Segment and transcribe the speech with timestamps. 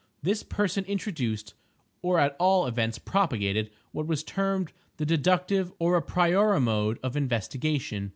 [0.23, 1.53] This person introduced,
[2.01, 7.15] or at all events propagated what was termed the deductive or a priori mode of
[7.15, 8.09] investigation.